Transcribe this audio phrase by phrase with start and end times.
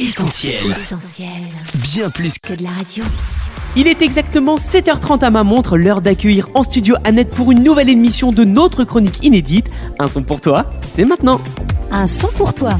[0.00, 0.56] Essentiel.
[1.74, 3.04] Bien plus que de la radio.
[3.76, 7.90] Il est exactement 7h30 à ma montre, l'heure d'accueillir en studio Annette pour une nouvelle
[7.90, 9.66] émission de notre chronique inédite.
[9.98, 11.38] Un son pour toi, c'est maintenant.
[11.90, 12.78] Un son pour toi.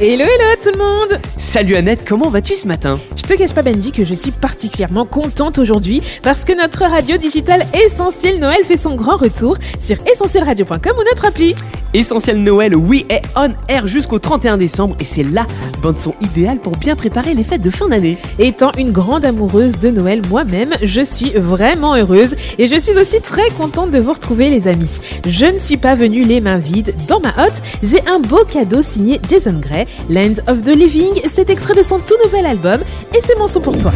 [0.00, 3.62] Hello hello tout le monde Salut Annette, comment vas-tu ce matin Je te cache pas
[3.62, 8.76] Benji que je suis particulièrement contente aujourd'hui parce que notre radio digitale Essentiel Noël fait
[8.76, 11.56] son grand retour sur essentielradio.com ou notre appli.
[11.92, 15.44] Essentiel Noël, oui, est on air jusqu'au 31 décembre et c'est la
[15.82, 18.16] bande son idéale pour bien préparer les fêtes de fin d'année.
[18.38, 23.20] Étant une grande amoureuse de Noël moi-même, je suis vraiment heureuse et je suis aussi
[23.20, 25.00] très contente de vous retrouver les amis.
[25.26, 26.94] Je ne suis pas venue les mains vides.
[27.08, 31.39] Dans ma hotte, j'ai un beau cadeau signé Jason Gray Land of the Living, c'est
[31.48, 32.80] extrait de son tout nouvel album
[33.14, 33.92] et c'est mon son pour toi.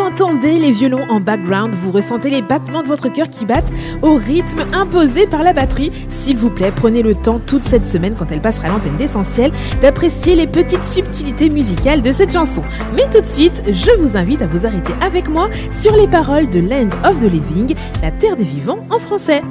[0.00, 4.14] Entendez les violons en background, vous ressentez les battements de votre cœur qui battent au
[4.14, 5.90] rythme imposé par la batterie.
[6.08, 10.36] S'il vous plaît, prenez le temps toute cette semaine, quand elle passera l'antenne d'essentiel, d'apprécier
[10.36, 12.62] les petites subtilités musicales de cette chanson.
[12.94, 16.48] Mais tout de suite, je vous invite à vous arrêter avec moi sur les paroles
[16.48, 19.42] de Land of the Living, la terre des vivants en français.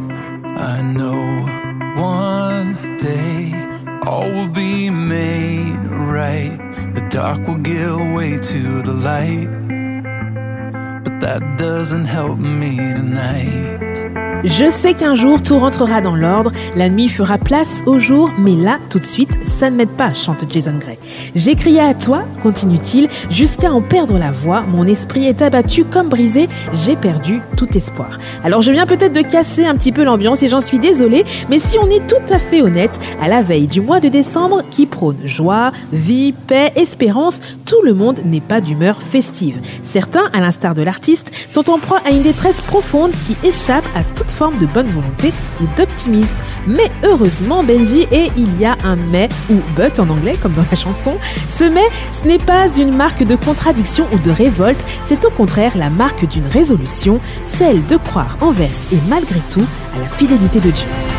[11.20, 14.17] That doesn't help me tonight.
[14.44, 18.56] Je sais qu'un jour tout rentrera dans l'ordre, la nuit fera place au jour, mais
[18.56, 21.00] là, tout de suite, ça ne m'aide pas, chante Jason Gray.
[21.36, 26.10] J'ai crié à toi, continue-t-il, jusqu'à en perdre la voix, mon esprit est abattu comme
[26.10, 28.20] brisé, j'ai perdu tout espoir.
[28.44, 31.60] Alors je viens peut-être de casser un petit peu l'ambiance et j'en suis désolée, mais
[31.60, 34.86] si on est tout à fait honnête, à la veille du mois de décembre qui
[34.86, 39.60] prône joie, vie, paix, espérance, tout le monde n'est pas d'humeur festive.
[39.84, 44.04] Certains, à l'instar de l'artiste, sont en proie à une détresse profonde qui échappe à
[44.16, 46.36] toute forme de bonne volonté ou d'optimisme.
[46.68, 50.66] Mais heureusement, Benji, et il y a un mais, ou but en anglais, comme dans
[50.70, 51.16] la chanson,
[51.50, 55.72] ce mais, ce n'est pas une marque de contradiction ou de révolte, c'est au contraire
[55.76, 60.70] la marque d'une résolution, celle de croire envers et malgré tout à la fidélité de
[60.70, 61.17] Dieu.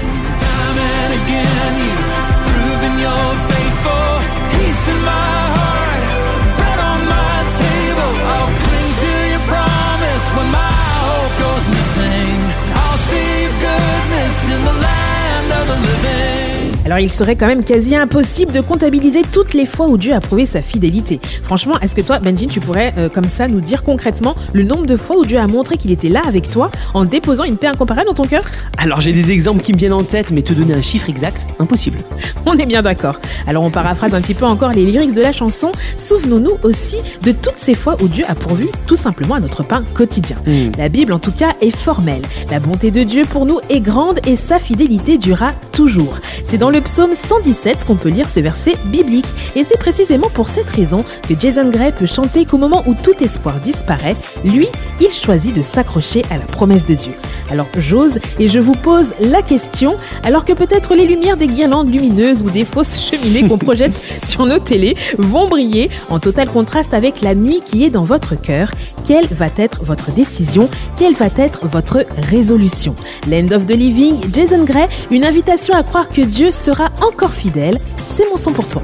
[16.88, 20.20] Alors il serait quand même quasi impossible de comptabiliser toutes les fois où Dieu a
[20.20, 21.20] prouvé sa fidélité.
[21.42, 24.86] Franchement, est-ce que toi, Benjin, tu pourrais euh, comme ça nous dire concrètement le nombre
[24.86, 27.66] de fois où Dieu a montré qu'il était là avec toi en déposant une paix
[27.66, 28.42] incomparable dans ton cœur?
[28.78, 31.46] Alors j'ai des exemples qui me viennent en tête, mais te donner un chiffre exact,
[31.58, 31.98] impossible.
[32.46, 33.20] On est bien d'accord.
[33.46, 35.70] Alors on paraphrase un petit peu encore les lyrics de la chanson.
[35.98, 39.84] Souvenons-nous aussi de toutes ces fois où Dieu a pourvu tout simplement à notre pain
[39.92, 40.38] quotidien.
[40.46, 40.70] Hmm.
[40.78, 42.22] La Bible en tout cas est formelle.
[42.50, 46.14] La bonté de Dieu pour nous est grande et sa fidélité durera toujours.
[46.46, 49.26] C'est dans le psaume 117 qu'on peut lire ces versets bibliques.
[49.54, 53.22] Et c'est précisément pour cette raison que Jason Gray peut chanter qu'au moment où tout
[53.22, 54.68] espoir disparaît, lui,
[55.00, 57.12] il choisit de s'accrocher à la promesse de Dieu.
[57.50, 61.92] Alors j'ose et je vous pose la question, alors que peut-être les lumières des guirlandes
[61.92, 66.94] lumineuses ou des fausses cheminées qu'on projette sur nos télés vont briller en total contraste
[66.94, 68.70] avec la nuit qui est dans votre cœur,
[69.08, 70.68] quelle va être votre décision
[70.98, 72.94] Quelle va être votre résolution?
[73.26, 77.78] Land of the Living, Jason Gray, une invitation à croire que Dieu sera encore fidèle.
[78.14, 78.82] C'est mon son pour toi.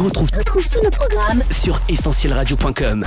[0.00, 3.06] On retrouve, tous nos programmes sur essentielradio.com.